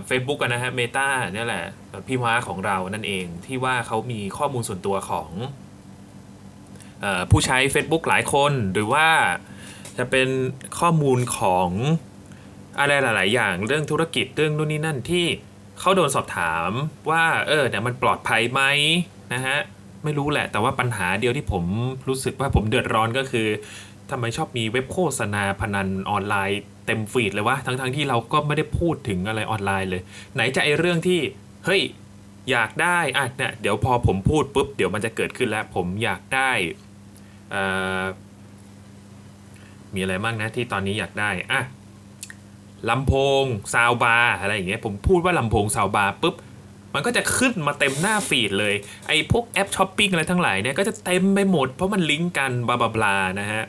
[0.07, 1.65] เฟซบุ๊กนะฮะเมตาเนี่ยแหละ
[2.07, 5.29] พี่ม้าของเรานั่นเองที่ว่าเขามีข้อมูลส่วนตัวของ
[7.31, 9.07] ผู้ใช้ Facebook หลายคนหรือว่า
[9.97, 10.27] จะเป็น
[10.79, 11.69] ข้อมูลของ
[12.79, 15.25] อะไรหลาย ๆ อย่างเรื่องธุรกิจเรื่องนู่นนี่นั่นที่
[15.79, 16.69] เขาโดนสอบถาม
[17.09, 18.61] ว่าเออเนี่ยมันปลอดภัยไหม
[19.33, 19.57] นะฮะ
[20.03, 21.63] ไม่รู้แหละ แต่ว่าปัญหาเดียวที่ผม
[22.07, 23.47] รู้สึกว่าผมเดือดร้อนก็คือ
[24.09, 30.01] ทำไมชอบมีเว็บโฆษณาพนันออนไลน์เต็ม feed เลยวะทั้งๆทที่เราก็ไม่ได้พูดถึงอะไรออนไลน์เลย
[30.33, 31.19] ไหนจะไอเรื่องที่
[31.65, 31.81] เฮ้ย
[32.51, 36.51] อยากได้อะเนี่ยเดี๋ยวพอผมพูดปุ๊บเดี๋ยวมันจะเกิดขึ้นแล้ว ผมอยากได้
[37.53, 38.03] อ่า
[39.93, 41.61] มีอะไรบ้างนะที่ตอนนี้อยากได้อะ
[42.89, 46.35] ลำโพง soundbar อะไรอย่างเงี้ยผมพูดว่าลำโพง soundbar ปุ๊บ
[46.93, 48.73] มันก็จะขึ้นมาเต็มหน้า feed เลย
[49.07, 53.63] ไอ้พวกแอปช้อปปิ้งอะไรทั้งหลายเนี่ยก็จะเต็มไปหมดเพราะมันลิงก์กัน bla bla นะฮะ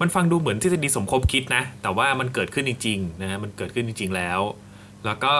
[0.00, 4.40] มันฟังดูเหมือนที่จะดีสมคบคิดนะ แต่ว่ามันเกิดขึ้นจริงๆนะฮะมันเกิดขึ้นจริง ๆแล้ว
[5.04, 5.34] แล้วก็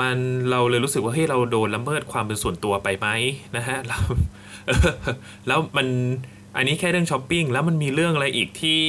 [0.00, 0.18] มัน
[0.50, 3.08] เราเลยรู้สึกว่าเฮ้ยเราโดนละเมิดความเป็นส่วนตัวไปไหม
[3.56, 3.98] นะฮะเรา
[5.46, 5.86] แล้วมัน
[6.56, 8.82] อันนี้แค่เรื่องช้อปปิ้งแล้วมันมีเรื่องอะไรอีกที่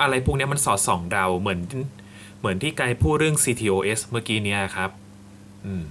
[0.00, 1.60] อะไรพวกนี้มันสอดส่องเราเหมือน
[2.38, 4.90] เหมือนที่กายพูดเรื่อง CTOS เมื่อกี้เนี้ยครับ
[5.66, 5.84] อืม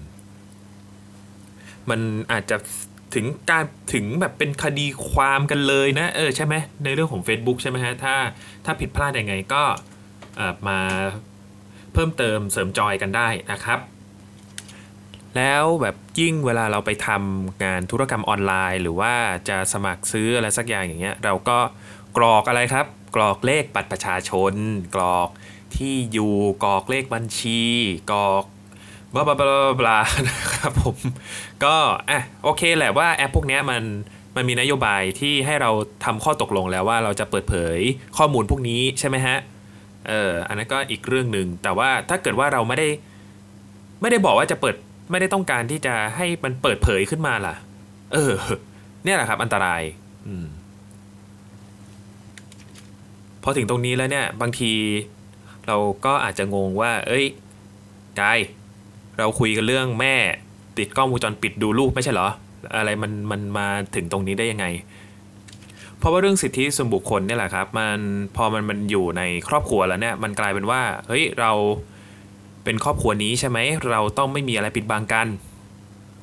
[1.89, 2.00] มัน
[2.32, 2.58] อาจจะ
[3.15, 8.15] ถึงการถึงแบบเป็นคดีความกันเลยนะ เออใช่ไหมในเรื่องของ Facebook ใช่ไหมฮะ ถ้า
[8.65, 9.63] ถ้าผิดพลาดยังไงก็
[10.67, 10.80] มา
[11.93, 13.80] เพิ่มเติมเสริมจอยกันได้นะครับ
[15.38, 19.13] แล้วแบบยิ่งเวลาเราไปทำงานธุรกรรมออนไลน์ หรือว่า
[19.50, 21.58] จะสมัครซื้ออะไรสักอย่างอย่างเงี้ย เราก็
[22.17, 24.54] กรอกอะไรครับ กรอกเลขบัตรประชาชน
[24.95, 25.30] กรอก
[25.76, 27.62] ที่อยู่กรอกเลขบัญชี
[28.12, 28.43] กรอก
[29.13, 30.98] บลาบลาบลาบลานะครับผม
[31.63, 31.76] ก็
[32.10, 33.84] อะโอเคแหละว่าแอปพวกนี้มัน
[34.36, 35.72] มันมีนโยบายที่ให้เรา
[36.06, 37.80] ทำข้อตกลงแล้วว่าเราจะเปิดเผย
[38.17, 39.38] ข้อมูลพวกนี้ใช่ไหมฮะ
[40.08, 42.88] เอออันนั้นก็อีกเรื่องหนึ่งแต่ว่าถ้าเกิดว่าเราไม่ได้
[44.02, 44.76] ไม่ได้บอกว่าจะเปิด
[45.12, 47.56] ไม่ได้ต้องการที่จะให้มันเปิดเผยขึ้นมาล่ะ
[48.13, 48.34] เออ
[49.04, 49.82] เนี่ยแหละครับ อันตราย
[50.28, 50.46] อืม
[53.43, 54.72] พอถึงตรงนี้แล้วเนี่ย บางที
[55.67, 57.26] เราก็อาจจะงงว่า เอ้ย
[58.20, 58.39] กาย
[59.18, 60.16] เราคุยกันเรื่องแม่
[60.78, 62.28] ติดกล้องวงจรปิดดูลูกไม่ใช่เหรอ
[62.78, 64.66] อะไรมันมันมาถึงตรงนี้ได้ยังไง
[65.98, 68.00] เพราะว่าเรื่องสิทธิส่วนบุคคลเนี่ยแหละครับมัน
[68.36, 71.52] พอมันมันอยู่ในครอบครัวแล้วเนี่ยมันกลายเป็นว่าเฮ้ยเรา
[72.64, 75.28] เป็นครอบครัวนี้ใช่ไหมเราต้องไม่มีอะไรปิดบังกัน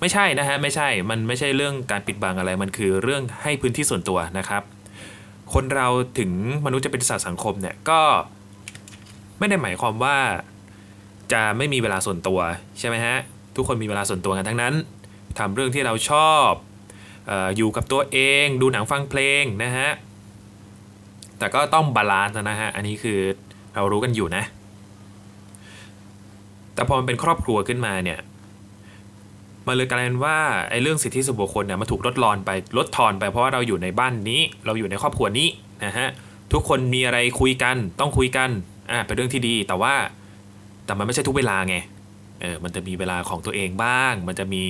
[0.01, 4.63] ไม่ใช่นะฮะไม่ใช่มันไม่ใช่เรื่องการปิดบังอะไรมันคือเรื่องให้พื้นที่ส่วนตัวนะครับ
[5.55, 6.31] คนเราถึง
[6.67, 8.01] มนุษย์จะเป็นสัตว์สังคมเนี่ยก็
[9.39, 10.17] ไม่ได้หมายความว่า
[11.33, 12.41] จะไม่มีเวลาส่วนตัว
[12.79, 13.17] ใช่ไหมฮะ
[13.57, 14.75] ทุกคนมีเวลาส่วนตัวกันทั้งนั้น
[15.39, 16.51] ทำเรื่องที่เราชอบ
[17.31, 19.89] ออยู่กับตัวเองดูหนังฟังเพลงนะฮะ
[21.39, 23.19] แต่ก็ต้อง balance นะฮะ อันนี้คือ
[23.75, 24.45] เรารู้กันอยู่นะ
[26.75, 28.19] แต่พอมันเป็นครอบครัวขึ้นมาเนี่ย
[29.67, 30.39] มันเลยกลายเป็นว่า
[30.71, 35.49] ไอ้เรื่องสิทธิส่วนบุคคลเนี่ยมาถูกลดรอนไปลดทอนไปเพราะว่าเราอยู่ในบ้านนี้ เราอยู่ในครอบครัวนี้
[35.85, 36.09] นะฮะ
[36.53, 38.51] ทุกคนมีอะไรคุยกันต้องคุยกัน
[38.91, 39.95] อ่าเป็นเรื่องที่ดีแต่ว่า
[40.85, 41.77] แต่มันไม่ใช่ทุกเวลาไง
[42.41, 44.65] เออมันจะมีเวลาของตัวเองบ้าง มันจะมี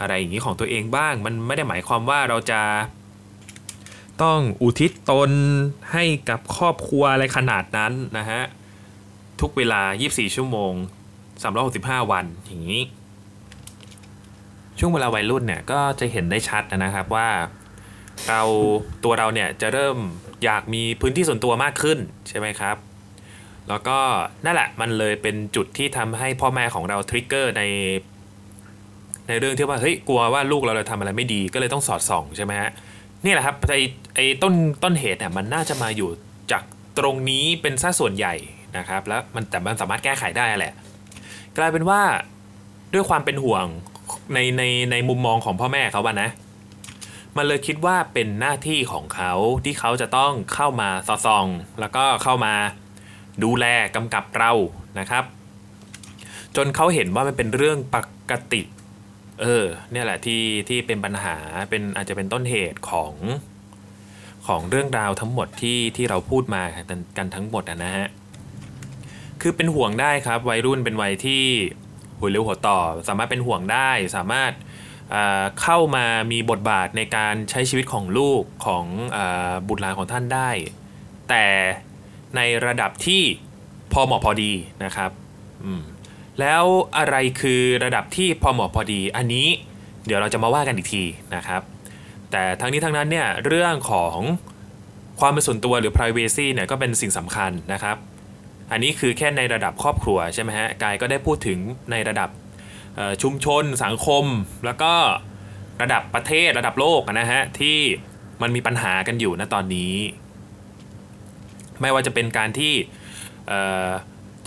[0.00, 2.60] อะไรอย่างนี้ของตัวเองบ้าง มันไม่ได้หมายความว่าเราจะ
[4.22, 5.30] ต้องอุทิศตน
[5.92, 8.42] ให้กับครอบครัวอะไรขนาดนั้นนะฮะ
[9.40, 10.72] ทุกเวลา 24 ชั่วโมง
[11.42, 12.82] 365 วันอย่างนี้
[14.78, 17.28] ช่วงเวลาวัยรุ่นเนี่ยก็จะเห็นได้ชัดนะครับว่า
[18.28, 18.42] เรา
[19.04, 19.96] ตัวเราเนี่ยจะเริ่ม
[20.44, 22.76] อยากมีพื้นที่ส่วนตัวมากขึ้นใช่ไหมครับ
[23.68, 23.98] แล้วก็
[24.44, 27.62] นั่นแหละมันเลยเป็นจุดที่ทำให้พ่อแม่ของเราทริกเกอร์ใน
[29.28, 32.70] ในเรื่องที่ว่าเฮ้ยกลัวว่าลูกเราจะทำอะไรไม่ดีก็เลยต้องสอดส่องใช่ไหมฮะ
[33.24, 33.80] นี่แหละครับไอ้
[34.14, 36.10] ไอ้ต้นต้นเหตุเนี่ยมันน่าจะมาอยู่
[36.52, 36.62] จาก
[36.98, 38.34] ตรงนี้เป็นซะส่วนใหญ่
[38.76, 40.74] นะครับ แล้วมันแต่มันสามารถแก้ไขได้แหละ
[41.58, 42.00] กลายเป็นว่า
[42.92, 43.66] ด้วยความเป็นห่วง
[44.34, 46.30] ในในในมุมมองของพ่อแม่เขาบ้านะ
[47.36, 49.32] มันเลยคิดว่าเป็นหน้าที่ของเขา
[49.64, 51.46] ที่เขาจะต้องเข้ามาสอดส่อง
[51.80, 52.54] แล้วก็เข้ามา
[53.44, 54.52] ดูแลกำกับเรา
[54.98, 55.24] นะครับ
[56.56, 57.96] จนเขาเห็นว่ามันเป็นเรื่องป
[58.30, 58.62] กติ
[59.42, 61.36] เออเนี่ยแหละที่ที่เป็นปัญหา
[61.70, 63.14] เป็นอาจจะเป็นต้นเหตุของ
[64.46, 66.62] ของเรื่องราวทั้งหมดที่ที่เราพูดมา
[67.18, 68.08] กันทั้งหมดนะฮะ
[69.40, 71.44] คือเป็นห่วงได้ครับวัยรุ่นเป็นวัยที่
[72.18, 74.52] หัวเร็วหัวต่อ สามารถเป็นห่วงได้สามารถ
[75.62, 78.84] เข้ามามีบทบาทในการใช้ชีวิตของลูกของ
[79.16, 79.18] อ
[79.68, 80.50] บุตรหลานของท่านได้
[81.28, 81.46] แต่
[82.36, 83.22] ในระดับที่
[83.92, 84.52] พอเหมาะพอดี
[84.84, 85.10] นะครับ
[86.40, 86.64] แล้ว
[86.98, 89.48] อะไรคือระดับที่พอเหมาะพอดี อันนี้
[90.06, 91.04] เดี๋ยวเราจะมาว่ากันอีกที
[91.36, 91.62] นะครับ
[92.30, 94.16] แต่ทั้งนี้ทั้งนั้นเนี่ยเรื่องของ
[95.20, 97.96] ความเป็นส่วนตัวหรือ privacy เนี่ยก็เป็นสิ่งสำคัญนะครับ
[98.70, 101.58] อันนี้คือแค่ในระดับครอบครัวใช่ไหมฮะกายก็ได้พูดถึง
[101.90, 102.28] ในระดับ
[103.22, 104.24] ชุมชน สังคม
[104.64, 104.92] แล้วก็
[105.82, 107.78] ระดับประเทศระดับโลกนะฮะที่
[108.42, 109.94] มันมีปัญหากันอยู่ณตอนนี้
[111.82, 112.74] ไม่ว่าจะเป็นการที่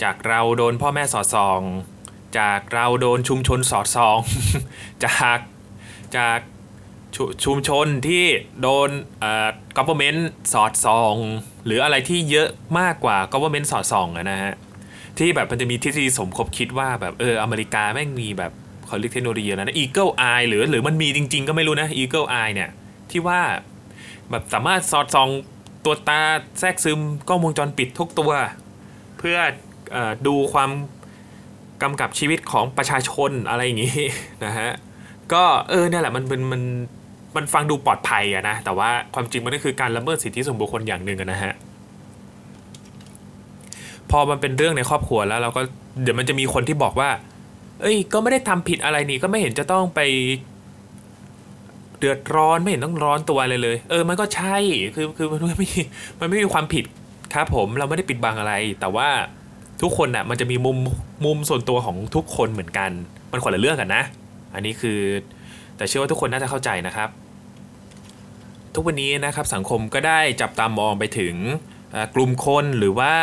[0.02, 1.60] จากเราโดนพ่อแม่สอดส่อง
[2.38, 4.18] จากเราโดนชุมชนสอดส่อง
[5.04, 5.38] จาก
[6.16, 6.38] จาก
[7.16, 8.24] ชชุมชนที่
[8.62, 10.20] โดนเอ่อ government
[10.52, 11.14] สอดส่อง
[11.66, 14.54] หรืออะไรที่เยอะมากกว่า government สอดส่องนะฮะ
[15.18, 18.52] ที่แบบมันจะมีทฤษฎีสมคบคิดว่าแบบเอออเมริกาแม่งมีแบบ
[18.86, 22.70] เขาเรียกเทคโนโลยีนะ Eagle Eye หรือหรือมันมีจริง ๆ ก็ไม่รู้นะ Eagle Eye เนี่ย
[23.10, 23.40] ที่ว่า
[24.30, 25.28] แบบสามารถสอดส่อง
[25.86, 26.20] ตัวตา
[26.60, 28.30] แทรกซึมกล้องวงจรปิดทุกตัว
[29.18, 29.36] เพื่อ
[29.94, 29.96] อ
[30.26, 30.70] ดูความ
[31.82, 34.00] กำกับชีวิตของประชาชนอะไรอย่างนี้
[34.44, 34.70] นะฮะ
[35.32, 36.62] ก็เออเนี่ยแหละมันเป็นมัน
[37.36, 41.52] มันฟังดูปลอดภัยอะนะ แต่ว่าความจริงมันก็คือการละเมิดสิทธิส่วนบุคคลอย่างหนึ่งนะฮะ
[44.10, 45.60] พอมันเป็นเรื่องในครอบครัวแล้วเราก็
[46.02, 47.10] เดี๋ยวมันจะมีคนที่บอกว่า
[47.82, 50.00] เอ้ย ก็ไม่ได้ทำผิดอะไรนี่ก็ไม่เห็นจะต้องไป
[51.98, 54.56] เดือดร้อนไม่เห็นต้องร้อนตัวอะไรเลย เออมันก็ใช่
[54.94, 55.68] คือคือมันไม่
[56.20, 56.84] มันไม่มีความผิด
[57.34, 59.08] ครับผมเราไม่ได้ปิดบังอะไร แต่ว่า
[59.82, 60.78] ทุกคนน่ะมันจะมีมุม
[61.24, 62.90] มุมส่วนตัวของทุกคนเหมือนกัน
[63.32, 64.02] มันคนละเรื่องกันนะ
[64.54, 65.00] อันนี้คือ
[65.76, 67.08] แต่เชื่อว่าทุกคนน่าจะเข้าใจนะครับ
[68.74, 71.34] ทุกวันนี้นะครับสังคมก็ได้จับตามองไปถึง
[72.14, 73.14] กลุ่มคนหรือว่า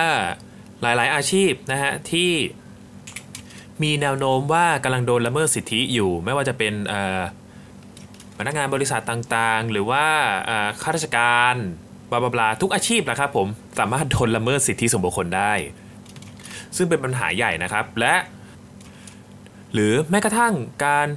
[0.82, 2.32] หลายๆอาชีพนะฮะที่
[3.84, 6.74] มีแนวโน้มว่ากำลังโดนละเมิดสิทธิอยู่ ไม่ว่าจะเป็น
[8.38, 10.06] พนักงานบริษัทต่างๆ หรือว่า
[10.82, 11.56] ข้าราชการ
[12.12, 13.48] บลาบลาทุกอาชีพนะครับผม
[13.80, 15.54] สามารถโดนละเมิดสิทธิส่วนบุคคลได้
[16.78, 18.16] ซึ่งเป็นปัญหาใหญ่นะครับ และ
[19.74, 20.54] หรือแม้กระทั่ง
[20.86, 21.08] การ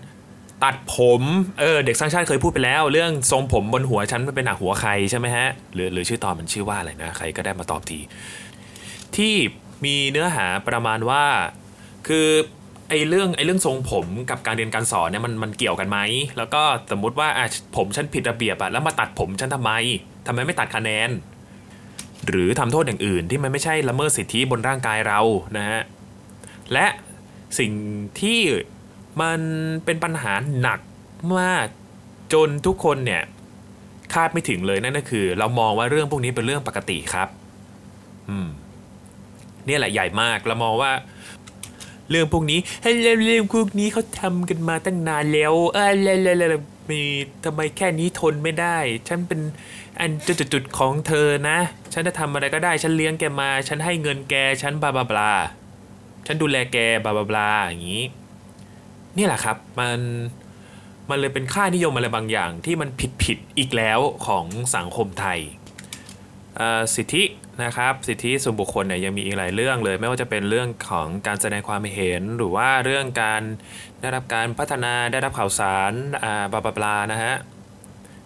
[0.65, 1.23] ตัดผม
[1.61, 7.99] เออเด็กสร้างชาติเคยพูดไปแล้ว เรื่องทรงผมบนหัวฉันมันเป็นหนักหัวใครใช่ไหมฮะหรือหรือชื่อตอนมันชื่อว่าอะไรนะใครก็ได้มาตอบที
[9.17, 9.35] ที่
[9.85, 11.25] มีเนื้อหาประมาณว่า
[12.09, 12.29] คือ
[12.89, 15.99] ไอ้เรื่องไอ้เรื่องทรงผมกับการเรียนการสอนเนี่ยมันมันเกี่ยวกันไหม
[16.37, 17.47] แล้วก็สมมุติว่าอะ
[17.77, 19.73] ผมฉันผิดระเบียบอะแล้วมาตัดผมฉันทำไม
[20.27, 21.11] ทำไมไม่ตัดคะแนน
[22.29, 25.21] หรือทำโทษอย่างอื่นที่มันไม่ใช่ละเมิดสิทธิบนร่างกายเรา
[25.57, 25.81] นะฮะ
[26.73, 26.87] และ
[27.59, 27.73] สิ่ง
[28.21, 28.41] ที่
[29.21, 29.41] มัน
[29.85, 30.81] เป็นปัญหาหนัก
[31.39, 31.67] มาก
[32.33, 33.23] จนทุกคนเนี่ย
[34.15, 37.29] คาดไม่ถึงเลยนั่นก็คือ เรามองว่าเรื่องพวกนี้เป็นเรื่องปกติครับ
[38.29, 38.49] อืม
[39.67, 40.91] เนี่ยแหละใหญ่มากเรามองว่า
[42.11, 47.03] เรื่องพวกนี้ให้เรื่องพวกนี้เขาทำกันมาตั้งนานแล้วเอออะไรๆมี
[47.45, 49.41] ทำไมแค่นี้ทนไม่ได้ ฉันเป็น
[50.01, 50.11] อัน
[50.53, 51.59] จุดๆของเธอนะ
[51.93, 55.33] ฉันจะทำอะไรก็ได้ ฉันเลี้ยงแกมา ฉันให้เงินแก ฉันบลาบลาบลา
[56.27, 58.05] ฉันดูแลแกบลาบลาบลาอย่างนี้
[59.17, 60.01] นี่แหละครับ มัน
[61.09, 64.45] มันเลยเป็นค่านิยมอะไรบางอย่างที่มันผิดผิดอีกแล้วของ
[64.77, 65.41] สังคมไทย
[66.95, 67.25] สิทธิ
[67.65, 73.43] นะครับสิทธิส่วนบุคคลเนี่ยยังมีอีกหลายเรื่องเลย ไม่ว่าจะเป็นเรื่องของการแสดงความเห็น หรือว่าเรื่องการ
[74.01, 75.93] ได้รับการพัฒนาได้รับข่าวสาร
[76.25, 77.35] อ่าบลาบลานะฮะ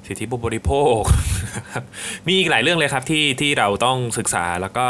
[0.06, 1.00] สิทธิผู้บริโภค
[2.26, 4.86] มีอีกหลายเรื่องเลยครับที่ที่เราต้องศึกษาแล้วก็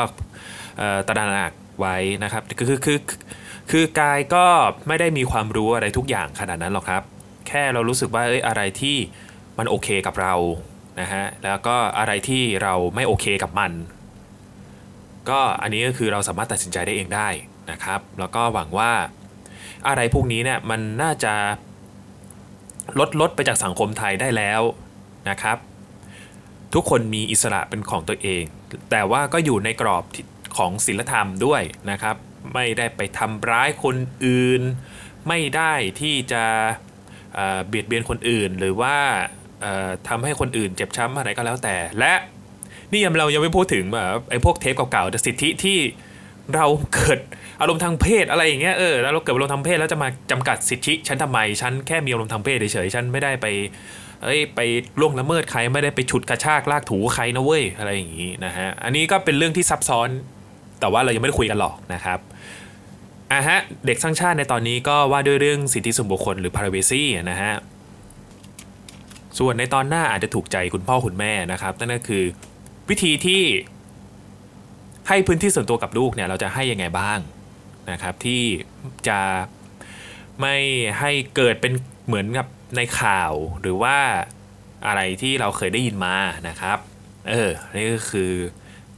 [1.08, 2.98] ตระหนักไว้นะครับคือคือคือ
[3.70, 4.46] คือกายก็
[4.88, 7.02] ไม่ได้มีความรู้อะไรทุกอย่างขนาดนั้นหรอกครับ
[7.48, 8.96] แค่เรารู้สึกว่าเอ้ยอะไรที่
[9.58, 10.34] มันโอเคกับเรา
[11.00, 13.72] นะฮะแล้วก็อะไรที่เราไม่โอเคกับมัน
[15.30, 17.28] ก็อันนี้ก็คือเราสามารถตัดสินใจได้เองได้
[17.70, 18.92] นะครับ แล้วก็หวังว่า
[19.88, 21.34] อะไรพวกนี้เนี่ยมันน่าจะ
[22.98, 24.62] ลดลดไปจากสังคมไทยได้แล้ว
[25.30, 25.56] นะครับ
[26.74, 28.42] ทุกคนมีอิสระเป็นของตัวเอง
[28.90, 30.04] แต่ว่าก็อยู่ในกรอบ
[30.56, 32.16] ของศีลธรรมด้วยนะครับ
[32.54, 34.62] ไม่ได้ไปทำร้ายคนอื่น
[35.28, 36.44] ไม่ได้ที่จะ
[37.66, 38.96] เบียดเบียนคนอื่นหรือว่า
[40.08, 42.14] ทำให้คนอื่นเจ็บช้ำอะไรก็แล้วแต่ และ
[42.92, 45.78] นี่ยังเรายังไม่พูดถึงแบบไอ้พวกเทปเก่าๆแต่สิทธิที่
[46.54, 47.18] เราเกิด
[47.60, 53.46] อารมณ์ทางเพศอะไรอย่างเงี้ยเออแล้วเราเกิดอารมณ์ทางเพศแล้วจะมาจำกัดสิทธิฉันทำไมฉันแค่มีอารมณ์ทางเพศเฉยๆฉันไม่ได้ไป
[54.24, 54.60] เอ้ยไป
[55.00, 60.08] ล่วงละเมิดใครไม่ได้ไปฉุดกระชากลากถูใครนะเว้ยอะไรอย่างงี้นะฮะอันนี้ก็เป็นเรื่องที่ซับซ้อน
[60.80, 62.18] แต่ว่าเรายังไม่ได้คุยกันหรอกนะครับ
[63.32, 67.52] อะฮะเด็กสร้างชาติในตอนนี้ก็ว่าด้วยเรื่องสิทธิส่วนบุคคลหรือ privacy นะฮะ
[69.38, 72.24] ส่วนในตอนหน้าอาจจะถูกใจคุณพ่อคุณแม่นะครับนั่นก็คือ
[72.90, 73.42] วิธีที่
[75.08, 77.18] ให้พื้นที่ส่วนตัวกับลูกเนี่ยเราจะให้ยังไงบ้าง
[77.90, 78.42] นะครับที่
[79.08, 79.20] จะ
[80.40, 80.56] ไม่
[80.98, 81.72] ให้เกิดเป็น
[82.06, 83.96] เหมือนกับในข่าวหรือว่า
[84.86, 86.16] อะไรที่เราเคยได้ยินมา
[86.48, 86.78] นะครับ
[87.30, 88.32] เออนี่ก็คือ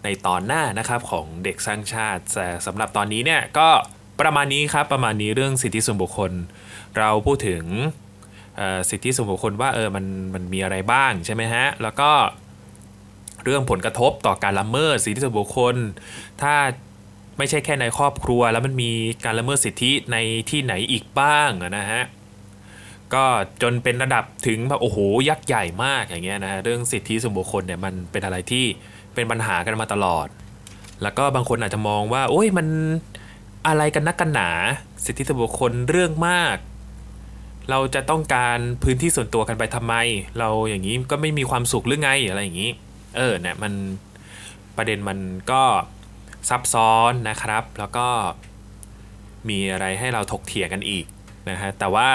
[0.05, 3.69] ในตอนหน้านะครับของเด็กสร้างชาติแต่สำหรับตอนนี้เนี่ยก็
[4.21, 6.33] ประมาณนี้ครับประมาณนี้เรื่องสิทธิส่วนบุคคล
[6.99, 7.63] เราพูดถึง
[8.91, 12.11] สิทธิส่วนบุคคลว่าเออมันมันมีอะไรบ้างใช่ไหมฮะ แล้วก็
[13.45, 15.75] เรื่องผลกระทบต่อการละเมิดสิทธิส่วนบุคคล
[16.43, 16.55] ถ้า
[17.39, 18.91] ไม่ใช่แค่ในครอบครัว แล้วมันมี
[19.25, 20.17] การละเมิดสิทธิใน
[20.51, 22.03] ที่ไหนอีกบ้างนะฮะ
[23.15, 23.25] ก็
[23.63, 28.65] จนเป็นระดับถึงแบบโอ้โหยักษ์ใหญ่มากอย่างเงี้ยนะเรื่องสิทธิส่วนบุคคลเนี่ยมันเป็นอะไรที่
[29.15, 30.27] เป็นปัญหากันมาตลอด
[31.03, 32.67] แล้วก็บางคนอาจจะมองว่า โอ้ยมัน
[33.67, 34.51] อะไรกันนักกันหนา
[35.05, 36.57] สิทธิส่วนบุคคลเรื่องมาก
[37.71, 39.95] เราจะต้องการพื้นที่ส่วนตัวกันไปทำไม
[40.39, 42.71] เราอย่างนี้ก็ไม่มีความสุขหรือไงอะไรอย่างนี้
[43.17, 43.73] เออเนี่ยมัน
[44.77, 45.19] ประเด็นมัน
[45.51, 45.63] ก็
[46.49, 48.07] ซับซ้อนนะครับ แล้วก็
[49.49, 51.05] มีอะไรให้เราถกเถียงกันอีก
[51.51, 52.09] นะฮะแต่ว่า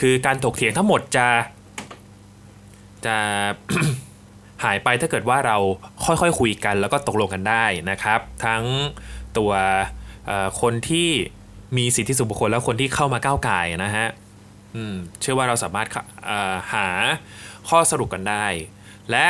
[0.00, 1.28] คือการถกเถียงทั้งหมดจะ
[3.06, 3.16] จะ
[4.64, 5.56] หายไปถ้าเกิดว่าเรา
[6.04, 8.62] ค่อยๆคคุยกัน แล้วก็ตกลงกันได้นะครับ ทั้ง
[9.38, 9.52] ตัว
[10.60, 11.08] คนที่
[11.76, 14.06] มีสิทธิส่วนบุคคลแล้วคนที่เข้ามาก้าวไก่นะฮะ
[15.20, 15.88] เชื่อว่าเราสามารถ
[16.72, 16.86] หา
[17.68, 18.46] ข้อสรุปกันได้
[19.10, 19.26] และ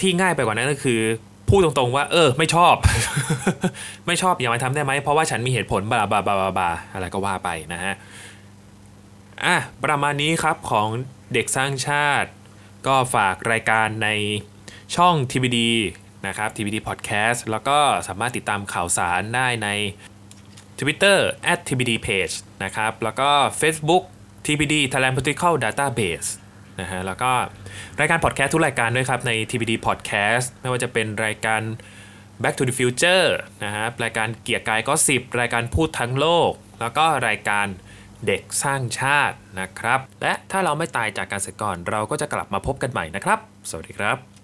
[0.00, 1.00] ที่ง่ายไปกว่านั้นก็คือ
[1.48, 2.74] พูดตรงๆว่า เออ ไม่ชอบ
[4.06, 7.94] ไม่ชอบอย่ามาทำได้ไหมเพราะว่าฉันมีเหตุผลบาบาบาบาบาอะไรก็ว่าไปนะฮะ
[9.44, 10.88] อะประมาณนี้ครับของ
[11.32, 12.30] เด็กสร้างชาติ
[12.86, 14.08] ก็ฝากรายการใน
[14.96, 15.58] ช่อง TBD
[16.26, 19.68] นะครับ TBD Podcast แล้วก็สามารถติดตามข่าวสารได้ใน
[20.78, 21.18] Twitter
[21.68, 24.04] @tbd page นะครับ แล้วก็ Facebook
[24.46, 26.28] TBD Thailand Political Database
[26.80, 27.32] นะฮะแล้วก็
[28.00, 31.60] รายการพอดแคสต์ทุกรายการด้วยครับ ใน TBD Podcast ไม่ว่าจะเป็นรายการ
[32.42, 33.28] Back to the Future
[33.64, 37.66] นะครับรายการเกียร์กายก็สิบรายการพูดทั้งโลก แล้วก็รายการ
[38.26, 43.38] เด็กสร้างชาตินะครับ และถ้าเราไม่ตายจากการเสียก่อน เราก็จะกลับมาพบกันใหม่นะครับ
[43.70, 44.37] สวัสดีครับ